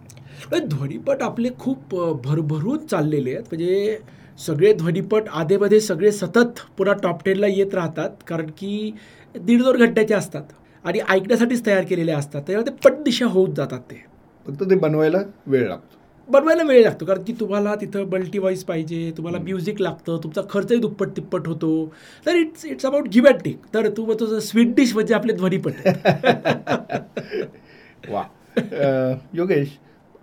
ध्वनिपट 0.59 1.23
आपले 1.23 1.49
खूप 1.59 1.95
भरभरून 2.25 2.87
चाललेले 2.87 3.31
आहेत. 3.31 3.43
म्हणजे 3.43 3.99
सगळे 4.39 4.73
ध्वनिपट 4.73 5.23
आधेमध्ये 5.33 5.81
सगळे 5.81 6.13
सतत 6.13 6.61
पुन्हा 6.79 6.95
टॉप 7.03 7.25
टेनला 7.25 7.47
येत 7.47 7.75
राहतात 7.75 8.11
कारण 8.27 8.47
की 8.59 8.93
दीड 9.35 9.63
दोन 9.63 9.77
घंट्याचे 9.77 10.15
असतात 10.15 10.43
आणि 10.85 11.01
ऐकण्यासाठीच 11.09 11.67
तयार 11.67 11.85
केलेले 11.85 12.13
असतात. 12.13 12.41
त्याच्यामुळे 12.41 12.71
ते 12.71 12.89
पटदिशा 12.89 13.27
होऊन 13.27 13.55
जातात 13.55 13.81
ते. 13.81 14.05
फक्त 14.47 14.71
ते 14.71 14.75
बनवायला 14.75 15.19
वेळ 15.47 15.69
लागतो. 15.69 15.99
बनवायला 16.29 16.63
वेळ 16.63 16.83
लागतो 16.83 17.05
कारण 17.05 17.23
की 17.23 17.33
तुम्हाला 17.41 17.75
तिथं 17.75 18.05
मल्टी 18.13 18.39
व्हॉईस 18.39 18.65
पाहिजे 18.65 19.13
तुम्हाला. 19.17 19.39
म्युझिक 19.39 19.81
लागतं 19.81 20.21
तुमचा 20.23 20.43
खर्चही 20.51 20.79
दुप्पट 20.79 21.09
तिप्पट 21.17 21.49
होतो. 21.49 21.95
तर 22.27 22.35
it's 22.35 22.65
it's 22.65 22.87
about 22.87 23.09
give 23.09 23.31
and 23.31 23.41
take 23.45 23.59
तर 23.75 23.89
तू 23.89 24.15
तुझं 24.15 24.41
स्वीट 24.41 24.75
डिश 24.75 24.95
म्हणजे 24.95 25.15
आपले 25.15 25.33
ध्वनिपट. 25.33 25.73
वा. 28.09 28.25
योगेश 29.35 29.69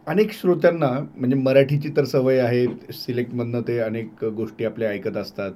अनेक 0.07 0.31
श्रोत्यांना 0.31 0.89
म्हणजे 1.15 1.35
मराठीची 1.35 1.89
तर 1.97 2.05
सवय 2.05 2.39
आहे 2.39 2.65
सिलेक्टमधनं 2.93 3.61
ते 3.67 3.77
अनेक 3.79 4.23
गोष्टी 4.25 4.65
आपल्या 4.65 4.89
ऐकत 4.89 5.17
असतात. 5.17 5.51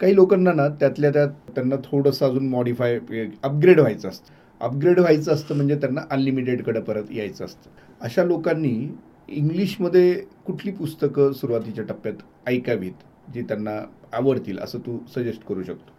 काही 0.00 0.14
लोकांना 0.14 0.52
ना 0.52 0.68
त्यातल्या 0.80 1.10
त्यात 1.10 1.28
त्यांना 1.54 1.76
थोडंसं 1.84 2.26
अजून 2.26 2.48
मॉडिफाय 2.48 2.98
अपग्रेड 3.42 3.80
व्हायचं 3.80 4.08
असतं. 4.08 4.32
अपग्रेड 4.60 4.98
व्हायचं 4.98 5.32
असतं 5.32 5.54
म्हणजे 5.56 5.76
त्यांना 5.76 6.00
अनलिमिटेडकडे 6.10 6.80
परत 6.80 7.12
यायचं 7.12 7.44
असतं. 7.44 7.70
अशा 8.00 8.24
लोकांनी 8.24 8.76
इंग्लिशमध्ये 9.28 10.12
कुठली 10.46 10.72
पुस्तकं 10.72 11.32
सुरुवातीच्या 11.32 11.84
टप्प्यात 11.84 12.14
ऐकावीत 12.46 13.32
जी 13.34 13.42
त्यांना 13.42 13.80
आवडतील 14.12 14.58
असं 14.58 14.78
तू 14.78 14.98
सजेस्ट 15.14 15.46
करू 15.46 15.62
शकतो? 15.62 15.92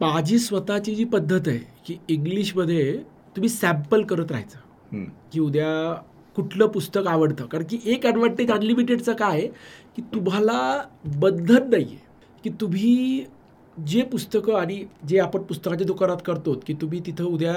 माझी 0.00 0.38
स्वतःची 0.38 0.94
जी 0.94 1.04
पद्धत 1.04 1.48
आहे 1.48 1.58
की 1.86 1.98
इंग्लिशमध्ये 2.08 2.96
तुम्ही 3.36 3.48
सॅम्पल 3.48 4.02
करत 4.02 4.30
राहायचं. 4.30 5.04
की 5.32 5.40
उद्या 5.40 6.02
कुठलं 6.36 6.66
पुस्तक 6.68 7.06
आवडतं? 7.06 7.46
कारण 7.46 7.64
की 7.70 7.78
एक 7.84 8.06
ॲडव्हान्टेज 8.06 8.50
अनलिमिटेडचं 8.50 9.12
काय 9.14 9.38
आहे 9.38 9.46
की 9.96 10.02
तुम्हाला 10.14 10.82
बंधन 11.20 11.70
नाही 11.70 11.84
आहे 11.84 12.04
की 12.44 12.50
तुम्ही 12.60 13.24
जे 13.76 14.02
पुस्तकं 14.02 14.54
आणि 14.56 14.84
जे 15.08 15.18
आपण 15.18 15.42
पुस्तकाच्या 15.42 15.86
दुकानात 15.86 16.16
करतो 16.26 16.52
की 16.66 16.74
तुम्ही 16.80 17.00
तिथं 17.06 17.24
उद्या 17.24 17.54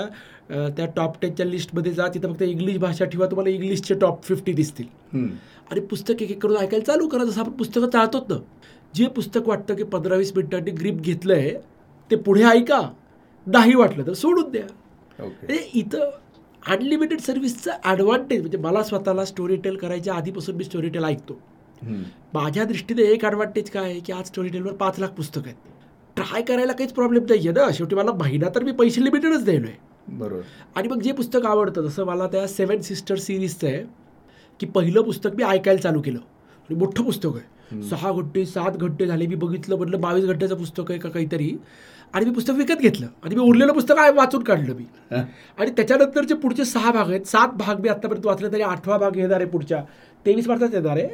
त्या 0.70 0.86
टॉप 0.96 1.16
टेनच्या 1.22 1.46
लिस्टमध्ये 1.46 1.92
जा 1.94 2.08
तिथं 2.14 2.34
फक्त 2.34 2.42
इंग्लिश 2.44 2.78
भाषा 2.78 3.06
ठेवा 3.06 3.26
तुम्हाला 3.26 3.50
इंग्लिशचे 3.50 3.96
टॉप 4.00 4.24
फिफ्टी 4.24 4.54
दिसतील. 4.54 4.86
आणि 5.72 5.80
पुस्तक 5.82 6.22
एक 6.22 6.32
एक 6.32 6.42
करून 6.44 6.58
ऐकायला 6.58 6.86
चालू 6.86 7.08
करा 7.08 7.24
जसं 7.24 7.42
आपण 7.42 7.52
पुस्तकं 7.52 7.90
चालतोत 7.90 8.30
ना. 8.30 8.38
जे 8.94 9.08
पुस्तक 9.08 9.48
वाटतं 9.48 9.76
की 9.76 9.84
पंधरा 9.86 10.16
वीस 10.16 10.32
मिनिटांनी 10.36 10.72
ग्रीप 10.72 10.96
घेतलं 10.96 11.34
आहे 11.34 11.54
ते 12.12 12.16
पुढे 12.18 12.44
ऐका. 12.46 12.82
नाही 13.48 13.76
वाटलं 13.76 14.08
तर 14.08 14.14
सोडून 14.14 14.52
द्या. 14.52 14.66
म्हणजे 15.20 15.58
इथं 15.74 16.10
अनलिमिटेड 16.64 17.20
सर्व्हिसचा 17.20 17.72
ॲडव्हान्टेज 17.84 18.40
म्हणजे 18.42 18.58
मला 18.58 18.84
स्वतःला 18.84 19.26
स्टोरी 19.26 19.56
टेल 19.56 19.76
करायच्या 19.78 20.14
आधीपासून 20.14 20.56
मी 20.56 20.64
स्टोरी 20.64 20.90
टेल 20.90 21.04
ऐकतो. 21.04 21.40
माझ्या 22.34 22.64
दृष्टीने 22.64 23.04
एक 23.04 23.26
ॲडव्हान्टेज 23.26 23.70
काय 23.70 23.84
आहे 23.84 24.00
की 24.00 24.14
आज 24.14 24.28
स्टोरी 24.28 24.50
टेलवर 24.50 24.74
पाच 24.74 25.00
लाख 25.00 25.10
पुस्तकं 25.10 25.46
आहेत. 25.46 25.56
ट्राय 26.16 26.42
करायला 26.42 26.74
काहीच 26.74 26.94
प्रॉब्लेम 26.94 27.24
नाही 27.30 27.48
आहे 27.48 27.60
ना. 27.60 27.72
शेवटी 27.74 27.96
मला 27.96 28.12
महिना 28.20 28.50
तर 28.56 28.64
मी 28.64 28.72
पैसे 28.72 29.04
लिमिटेडच 29.04 29.44
द्यायलो 29.44 29.68
आहे 29.68 30.18
बरोबर. 30.18 30.42
आणि 30.76 30.88
मग 30.88 31.02
जे 31.02 31.12
पुस्तक 31.12 31.46
आवडतं 31.46 31.88
जसं 31.88 32.06
मला 32.06 32.28
त्या 32.28 32.48
सेवन 32.48 32.82
सिस्टर 32.82 33.16
सिरीजचं 33.18 33.68
आहे 33.68 33.84
की 34.60 34.66
पहिलं 34.66 35.02
पुस्तक 35.02 35.36
मी 35.38 35.44
ऐकायला 35.44 35.82
चालू 35.82 36.02
केलं. 36.02 36.20
आणि 36.20 36.76
मोठं 36.76 37.04
पुस्तक 37.04 37.36
आहे. 37.36 37.82
सहा 37.90 38.12
घंटे 38.12 38.46
सात 38.46 38.72
घंटे 38.72 39.06
झाले. 39.06 39.28
मी 39.28 39.36
बघितलं 39.36 39.78
म्हटलं 39.78 40.02
बावीस 40.02 40.26
घंट्याचं 40.26 40.56
पुस्तक 40.56 40.92
आहे 40.92 41.00
का 41.00 41.10
काहीतरी. 41.10 41.52
आणि 42.14 42.26
मी 42.26 42.32
पुस्तक 42.32 42.54
विकत 42.54 42.80
घेतलं. 42.80 43.08
आणि 43.24 43.36
मी 43.36 43.42
उरलेलं 43.42 43.74
पुस्तक 43.74 43.96
आहे 43.98 44.12
वाचून 44.12 44.44
काढलं 44.44 44.76
मी. 44.76 44.86
आणि 45.58 45.72
त्याच्यानंतरचे 45.72 46.34
पुढचे 46.34 46.66
सहा 46.66 46.92
भाग 46.92 47.10
आहेत 47.10 47.28
सात 47.28 47.48
भाग 47.48 47.80
मी 47.80 47.90
आत्तापर्यंत 47.90 48.26
वाचले 48.26 48.52
तरी 48.52 48.62
आठवा 48.62 48.98
भाग 48.98 49.18
येणार 49.18 49.38
आहे 49.38 49.46
पुढच्या. 49.46 49.84
तेवीस 50.26 50.48
मार्चात 50.48 50.74
येणार 50.74 50.98
आहे. 50.98 51.08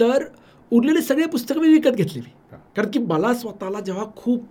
तर 0.00 0.24
उरलेले 0.70 1.02
सगळे 1.02 1.26
पुस्तकं 1.26 1.60
मी 1.60 1.68
विकत 1.68 1.96
घेतले 1.96 2.20
मी. 2.20 2.56
कारण 2.76 2.90
की 2.90 2.98
मला 2.98 3.34
स्वतःला 3.34 3.80
जेव्हा 3.80 4.04
खूप 4.16 4.44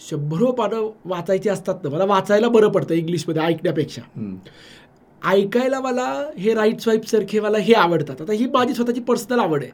शंभरो 0.00 0.50
पानं 0.52 0.90
वाचायची 1.04 1.48
असतात 1.48 1.74
ना 1.84 1.90
मला 1.90 2.04
वाचायला 2.04 2.48
बरं 2.48 2.68
पडतं 2.68 2.94
इंग्लिशमध्ये 2.94 3.42
ऐकण्यापेक्षा. 3.42 4.02
ऐकायला 5.26 5.80
मला 5.80 6.30
हे 6.38 6.54
राईट 6.54 6.80
स्वाईपसारखे 6.80 7.40
मला 7.40 7.58
हे 7.58 7.72
आवडतात. 7.72 8.20
आता 8.20 8.32
ही 8.32 8.46
माझी 8.46 8.74
स्वतःची 8.74 9.00
पर्सनल 9.00 9.38
आवड 9.38 9.62
आहे. 9.62 9.72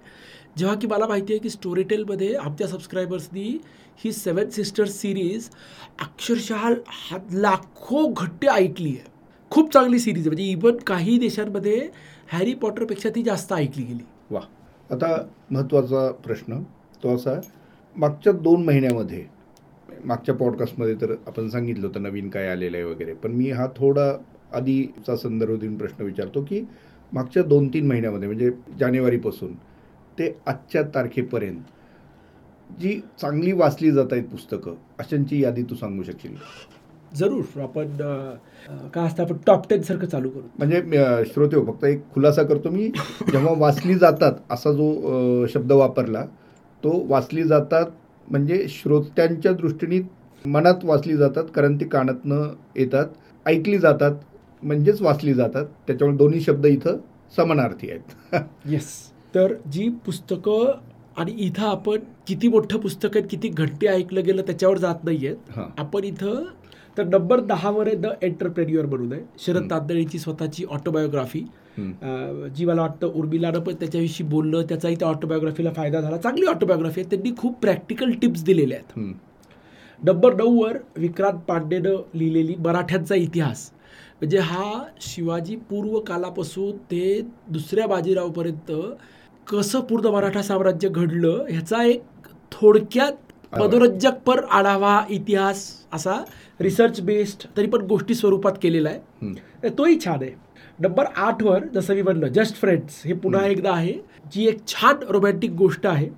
जेव्हा 0.56 0.74
की 0.80 0.86
मला 0.86 1.06
माहिती 1.06 1.32
आहे 1.32 1.40
की 1.40 1.50
स्टोरीटेलमध्ये 1.50 2.34
आमच्या 2.34 2.66
सबस्क्रायबर्सनी 2.68 3.48
ही 4.04 4.12
सेवन 4.12 4.48
सिस्टर्स 4.50 5.00
सिरीज 5.00 5.48
अक्षरशः 6.00 6.56
हा 6.88 7.18
लाखो 7.32 8.06
घट्टे 8.06 8.46
ऐकली 8.48 8.90
आहे. 8.90 9.10
खूप 9.50 9.72
चांगली 9.72 9.98
सिरीज 9.98 10.26
आहे. 10.26 10.28
म्हणजे 10.28 10.50
इवन 10.52 10.76
काही 10.86 11.18
देशांमध्ये 11.18 11.76
हॅरी 12.32 12.54
पॉटरपेक्षा 12.54 13.08
ती 13.14 13.22
जास्त 13.22 13.52
ऐकली 13.52 13.84
गेली. 13.84 14.02
वा 14.30 14.40
आता 14.90 15.16
महत्त्वाचा 15.50 16.10
प्रश्न 16.24 16.62
तो 17.02 17.14
असा 17.14 17.40
मागच्या 17.96 18.32
दोन 18.32 18.64
महिन्यामध्ये 18.64 19.24
मागच्या 20.04 20.34
पॉडकास्टमध्ये 20.34 20.94
तर 21.00 21.14
आपण 21.26 21.48
सांगितलं 21.48 21.86
होतं 21.86 22.02
नवीन 22.02 22.28
काय 22.30 22.48
आलेलं 22.48 22.76
आहे 22.76 22.86
वगैरे 22.86 23.12
पण 23.14 23.32
मी 23.32 23.50
हा 23.50 23.66
थोडा 23.76 24.12
आधीचा 24.56 25.16
संदर्भ 25.16 25.58
देऊन 25.60 25.76
प्रश्न 25.76 26.04
विचारतो 26.04 26.42
की 26.44 26.60
मागच्या 27.12 27.42
दोन 27.42 27.68
तीन 27.68 27.86
महिन्यामध्ये 27.86 28.28
म्हणजे 28.28 28.50
जानेवारीपासून 28.80 29.54
ते 30.18 30.34
आजच्या 30.46 30.82
तारखेपर्यंत. 30.94 31.60
जी 32.70 33.00
चांगली 33.20 33.52
वाचली 33.52 33.90
जात 33.92 34.12
आहेत 34.12 34.24
पुस्तकं 34.24 34.74
अशांची 34.98 35.42
यादी 35.42 35.62
तू 35.62 35.74
सांगू 35.74 36.02
शकशील 36.02 36.34
जरूर. 37.12 37.60
आपण 37.62 37.96
काय 38.94 39.06
असतं 39.06 39.22
आपण 39.22 39.36
टॉप 39.46 39.68
टेन 39.70 39.82
सारखं 39.82 40.06
चालू 40.06 40.28
करू. 40.30 40.42
म्हणजे 40.58 40.82
श्रोते 41.26 41.56
हो, 41.56 41.64
फक्त 41.64 41.84
एक 41.84 42.02
खुलासा 42.14 42.42
करतो 42.42 42.70
मी. 42.70 42.88
जेव्हा 43.32 43.54
वाचली 43.58 43.94
जातात 43.94 44.32
असा 44.50 44.72
जो 44.72 45.46
शब्द 45.52 45.72
वापरला 45.72 46.24
तो 46.82 47.04
वाचली 47.08 47.44
जातात 47.44 47.86
म्हणजे 48.28 48.66
श्रोत्यांच्या 48.68 49.52
दृष्टीने 49.52 50.00
मनात 50.44 50.84
वाचली 50.84 51.16
जातात 51.16 51.44
कारण 51.54 51.76
ती 51.80 51.84
कानातनं 51.88 52.52
येतात. 52.76 53.06
ऐकली 53.46 53.78
जातात 53.78 54.12
म्हणजेच 54.62 55.02
वाचली 55.02 55.34
जातात. 55.34 55.64
त्याच्यामुळे 55.86 56.18
दोन्ही 56.18 56.40
शब्द 56.40 56.66
इथं 56.66 56.96
समानार्थी 57.36 57.90
आहेत. 57.90 58.34
येस 58.70 58.92
तर 59.34 59.54
जी 59.72 59.88
पुस्तकं 60.06 60.72
आणि 61.16 61.32
इथं 61.38 61.66
आपण 61.66 62.00
किती 62.26 62.48
मोठं 62.48 62.78
पुस्तक 62.80 63.16
आहे 63.16 63.26
किती 63.28 63.48
घंटे 63.48 63.86
ऐकलं 63.86 64.24
गेलं 64.24 64.42
त्याच्यावर 64.42 64.78
जात 64.78 65.04
नाही 65.04 65.26
आहेत 65.26 65.58
आपण 65.78 66.04
इथं 66.04 66.44
तर 66.98 67.04
नंबर 67.04 67.40
दहावर 67.40 67.86
आहे 67.86 67.96
द 67.96 68.06
एंटरप्रेन्युअर 68.22 68.86
म्हणून 68.86 69.12
आहे. 69.12 69.22
शरद. 69.38 69.70
तांदळीची 69.70 70.18
स्वतःची 70.18 70.64
ऑटोबायोग्राफी. 70.64 71.40
जी 72.56 72.64
मला 72.64 72.80
वाटतं 72.82 73.12
उर्मिलानं 73.14 73.60
पण 73.60 73.74
त्याच्याविषयी 73.80 74.26
बोललं 74.26 74.62
त्याचाही 74.68 74.96
त्या 74.96 75.08
ऑटोबायोग्राफीला 75.08 75.72
फायदा 75.76 76.00
झाला. 76.00 76.16
चांगली 76.16 76.46
ऑटोबायोग्राफी 76.46 77.00
आहे. 77.00 77.10
त्यांनी 77.10 77.32
खूप 77.38 77.58
प्रॅक्टिकल 77.62 78.12
टिप्स 78.22 78.44
दिलेल्या 78.44 78.78
आहेत. 78.78 79.14
नंबर 80.00 80.34
नऊवर 80.34 80.76
विक्रांत 80.96 81.38
पांडेनं 81.48 81.96
लिहिलेली 82.14 82.54
मराठ्यांचा 82.58 83.14
इतिहास. 83.14 83.70
म्हणजे 84.20 84.38
हा 84.38 84.82
शिवाजी 85.00 85.56
पूर्व 85.70 85.98
कालापासून 86.00 86.76
ते 86.90 87.20
दुसऱ्या 87.48 87.86
बाजीरावपर्यंत 87.86 88.72
कसं 89.46 89.80
पूर्ण 89.80 90.06
मराठा 90.06 90.42
साम्राज्य 90.42 90.88
घडलं 90.88 91.44
ह्याचा 91.48 91.82
एक 91.84 92.02
थोडक्यात 92.52 93.12
आढावा. 93.52 93.66
मनोरंजक 93.66 94.14
पर 94.26 94.42
आढावा 94.44 95.00
इतिहास 95.10 95.62
असा 95.94 96.14
रिसर्च 96.60 97.00
बेस्ड 97.00 97.46
तरी 97.56 97.66
पण 97.66 97.86
गोष्टी 97.86 98.14
स्वरूपात 98.14 98.52
केलेला 98.62 98.88
आहे. 98.88 99.68
तोही 99.78 99.98
छान 100.04 100.22
आहे. 100.22 100.30
नंबर 100.78 101.04
आठवर 101.16 101.66
जसं 101.74 101.94
मी 101.94 102.02
म्हणलं 102.02 102.28
जस्ट 102.28 102.56
फ्रेंड्स 102.56 103.00
हे 103.06 103.14
पुन्हा. 103.14 103.46
एकदा 103.46 103.72
आहे 103.72 103.92
जी 104.32 104.46
एक 104.48 104.66
छान 104.68 105.06
रोमॅन्टिक 105.10 105.52
गोष्ट 105.54 105.86
आहे. 105.86 106.08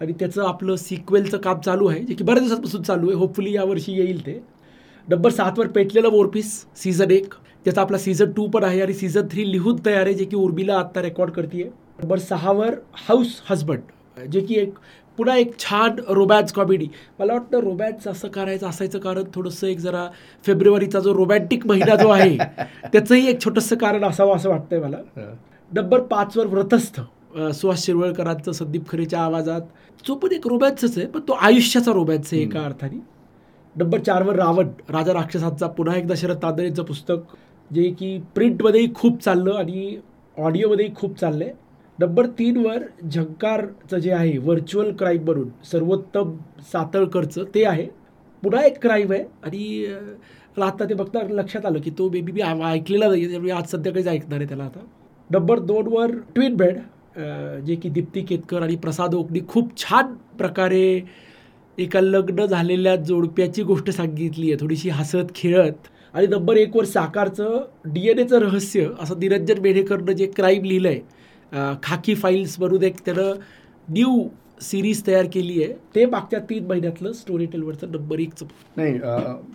आणि 0.00 0.12
त्याचं 0.20 0.42
आपलं 0.46 0.76
सिक्वेलचं 0.76 1.38
काम 1.38 1.60
चालू 1.60 1.86
आहे 1.86 2.00
जे 2.00 2.14
की 2.14 2.24
बऱ्याच 2.24 2.42
दिवसांपासून 2.42 2.82
चालू 2.82 3.08
आहे. 3.08 3.18
होपफुली 3.18 3.54
यावर्षी 3.54 3.92
येईल 3.92 4.26
ते. 4.26 4.40
नंबर 5.08 5.30
सातवर 5.30 5.68
पेटलेलं 5.68 6.08
वोरपीस 6.08 6.54
सीझन 6.76 7.10
एक. 7.10 7.34
ज्याचा 7.64 7.80
आपला 7.80 7.98
सीझन 7.98 8.32
टू 8.32 8.46
पण 8.48 8.64
आहे 8.64 8.80
आणि 8.82 8.94
सीझन 8.94 9.26
थ्री 9.30 9.50
लिहून 9.52 9.76
तयार 9.86 10.06
आहे 10.06 10.14
जे 10.14 10.24
की 10.24 10.36
उर्मिला 10.36 10.78
आत्ता 10.78 11.02
रेकॉर्ड 11.02 11.30
करते 11.30 11.70
नंबर 11.98 12.18
सहावर 12.18 12.74
हाऊस 13.08 13.42
हजबंड 13.50 14.28
जे 14.28 14.40
की 14.40 14.54
एक 14.54 14.74
पुन्हा 15.18 15.34
एक 15.36 15.52
छान 15.58 15.98
रोमॅन्स 16.08 16.52
कॉमेडी. 16.52 16.88
मला 17.20 17.32
वाटतं 17.32 17.60
रोमॅन्स 17.60 18.06
असं 18.08 18.28
करायचं 18.28 18.68
असायचं 18.68 18.98
कारण 18.98 19.24
थोडंसं 19.34 19.66
एक 19.66 19.78
जरा 19.78 20.06
फेब्रुवारीचा 20.44 21.00
जो 21.00 21.14
रोमॅन्टिक 21.14 21.66
महिना 21.66 21.96
जो 21.96 22.08
आहे 22.08 22.36
त्याचंही 22.92 23.26
एक 23.26 23.40
छोटंसं 23.44 23.76
कारण 23.76 24.04
असावं 24.04 24.36
असं 24.36 24.48
वाटतंय 24.50 24.80
मला. 24.80 24.96
नंबर 25.70 26.00
पाचवर 26.00 26.46
व्रतस्थ 26.46 27.00
सुहास 27.54 27.84
शिरवळकरांचं 27.84 28.52
संदीप 28.52 28.88
खरेच्या 28.88 29.20
आवाजात. 29.20 29.60
जो 30.04 30.14
पण 30.14 30.32
एक 30.32 30.46
रोमॅन्सच 30.48 30.98
आहे 30.98 31.06
पण 31.06 31.20
तो 31.28 31.32
आयुष्याचा 31.32 31.92
रोमॅन्स 31.92 32.32
आहे 32.32 32.42
एका 32.42 32.64
अर्थाने. 32.64 33.00
नंबर 33.76 34.00
चारवर 34.00 34.36
रावण 34.36 34.68
राजा 34.88 35.12
राक्षसांचा 35.12 35.66
पुन्हा 35.66 35.96
एकदा 35.96 36.14
शरद 36.16 36.42
तांदळेंचं 36.42 36.82
पुस्तक 36.82 37.34
जे 37.70 37.90
की 37.90 38.18
प्रिंटमध्येही 38.34 38.92
खूप 38.94 39.22
चाललं 39.22 39.54
आणि 39.54 39.96
ऑडिओमध्येही 40.36 40.94
खूप 40.94 41.18
चाललं 41.18 41.44
आहे 41.44 41.62
नंबर 41.98 42.26
तीनवर 42.38 42.82
झंकारचं 43.04 43.98
जे 43.98 44.12
आहे 44.12 44.36
व्हर्च्युअल 44.38 44.90
क्राईम 44.98 45.24
म्हणून 45.24 45.48
सर्वोत्तम 45.70 46.34
सातळकरचं 46.72 47.44
ते 47.54 47.64
आहे. 47.64 47.86
पुन्हा 48.42 48.62
एक 48.66 48.80
क्राईम 48.82 49.12
आहे 49.12 49.22
आणि 49.44 49.86
मला 50.56 50.66
आता 50.66 50.84
ते 50.88 50.94
बघता 50.94 51.20
लक्षात 51.30 51.66
आलं 51.66 51.80
की 51.80 51.90
तो 51.98 52.08
बेबी 52.08 52.32
मी 52.32 52.42
ऐकलेला 52.42 53.08
नाही 53.08 53.30
त्यामुळे 53.30 53.52
आज 53.52 53.70
संध्याकाळीच 53.70 54.08
ऐकणार 54.08 54.38
आहे 54.38 54.48
त्याला 54.48 54.64
आता. 54.64 54.80
नंबर 55.30 55.58
दोनवर 55.60 56.10
ट्विन 56.34 56.56
बेड 56.56 56.78
जे 57.66 57.74
की 57.74 57.88
दीप्ती 57.88 58.20
केतकर 58.20 58.62
आणि 58.62 58.76
प्रसाद 58.76 59.14
ओकनी 59.14 59.40
खूप 59.48 59.76
छान 59.78 60.14
प्रकारे 60.38 61.00
एका 61.78 62.00
लग्न 62.00 62.44
झालेल्या 62.46 62.96
जोडप्याची 62.96 63.62
गोष्ट 63.62 63.90
सांगितली 63.90 64.50
आहे 64.50 64.60
थोडीशी 64.60 64.88
हसत 64.90 65.34
खेळत. 65.34 65.88
आणि 66.14 66.26
नंबर 66.26 66.56
एकवर 66.56 66.84
साकारचं 66.84 67.64
डी 67.84 68.08
एन 68.10 68.18
एचं 68.18 68.38
रहस्य 68.40 68.88
असं 69.00 69.18
निरंजन 69.20 69.60
मेढेकरनं 69.62 70.12
जे 70.12 70.26
क्राईम 70.36 70.64
लिहिलं 70.64 70.88
आहे 70.88 71.00
खाकी 71.82 72.14
फाईल्स 72.14 72.56
एक 72.84 72.96
त्यानं 73.04 73.32
न्यू 73.88 74.26
सिरीज 74.62 75.02
तयार 75.06 75.24
केली 75.32 75.62
आहे. 75.62 75.72
ते 75.94 76.04
मागच्या 76.06 76.38
तीन 76.50 76.66
महिन्यातलं 76.66 77.12
स्टोरी 77.12 77.46
टेलवरचं 77.46 77.90
नंबर 77.92 78.18
एकचं 78.18 78.46
नाही 78.76 78.98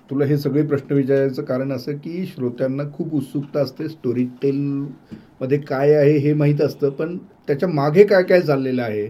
तुला 0.09 0.25
हे 0.25 0.37
सगळे 0.37 0.61
प्रश्न 0.67 0.95
विचारायचं 0.95 1.43
कारण 1.43 1.71
असं 1.71 1.97
की 1.97 2.25
श्रोत्यांना 2.25 2.83
खूप 2.93 3.13
उत्सुकता 3.15 3.61
असते 3.61 3.87
स्टोरी 3.89 4.25
टेलमध्ये 4.41 5.57
काय 5.59 5.93
आहे 5.93 6.17
हे 6.17 6.33
माहीत 6.33 6.61
असतं 6.61 6.89
पण 6.89 7.17
त्याच्यामागे 7.47 8.03
काय 8.03 8.23
काय 8.23 8.41
चाललेलं 8.41 8.81
आहे 8.81 9.07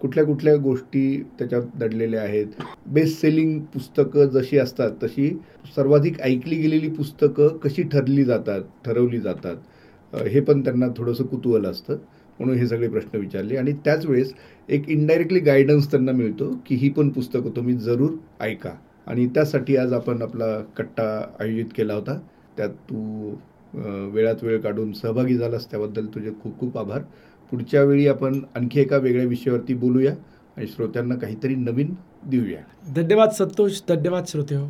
कुठल्या 0.00 0.24
कुठल्या 0.24 0.54
गोष्टी 0.56 1.22
त्याच्यात 1.38 1.62
दडलेल्या 1.78 2.22
आहेत. 2.22 2.46
बेस्ट 2.86 3.20
सेलिंग 3.20 3.58
पुस्तकं 3.74 4.28
जशी 4.30 4.58
असतात 4.58 4.90
तशी 5.02 5.28
सर्वाधिक 5.76 6.20
ऐकली 6.20 6.56
गेलेली 6.56 6.88
पुस्तकं 6.90 7.56
कशी 7.64 7.82
ठरली 7.82 8.24
जातात 8.24 8.62
ठरवली 8.84 9.20
जातात 9.20 10.16
हे 10.26 10.40
पण 10.40 10.64
त्यांना 10.64 10.86
थोडंसं 10.96 11.24
कुतूहल 11.24 11.66
असतं. 11.66 11.96
म्हणून 12.40 12.56
हे 12.56 12.66
सगळे 12.66 12.88
प्रश्न 12.88 13.18
विचारले. 13.18 13.56
आणि 13.56 13.72
त्याच 13.84 14.06
वेळेस 14.06 14.32
एक 14.68 14.88
इनडायरेक्टली 14.88 15.40
गायडन्स 15.40 15.90
त्यांना 15.90 16.12
मिळतो 16.12 16.50
की 16.66 16.74
ही 16.74 16.88
पण 16.88 17.08
पुस्तकं 17.08 17.56
तुम्ही 17.56 17.74
जरूर 17.74 18.10
ऐका. 18.40 18.70
आणि 19.06 19.26
त्यासाठी 19.26 19.76
आज 19.76 19.92
आपण 19.92 20.22
आपला 20.22 20.60
कट्टा 20.76 21.06
आयोजित 21.40 21.72
केला 21.76 21.94
होता. 21.94 22.18
त्यात 22.56 22.68
तू 22.68 23.30
वेळात 24.12 24.42
वेळ 24.42 24.60
काढून 24.60 24.92
सहभागी 24.92 25.34
झालास 25.34 25.70
त्याबद्दल 25.70 26.06
तुझे 26.06 26.30
खूप 26.42 26.58
खूप 26.60 26.78
आभार. 26.78 27.02
पुढच्या 27.50 27.82
वेळी 27.84 28.06
आपण 28.06 28.40
आणखी 28.54 28.80
एका 28.80 28.96
वेगळ्या 28.96 29.26
विषयावरती 29.26 29.74
बोलूया 29.74 30.12
आणि 30.56 30.66
श्रोत्यांना 30.66 31.14
काहीतरी 31.14 31.54
नवीन 31.54 31.94
देऊया. 32.26 32.60
धन्यवाद 32.96 33.30
संतोष 33.30 33.80
धन्यवाद 33.88 34.24
श्रोते 34.28 34.54
हो. 34.54 34.66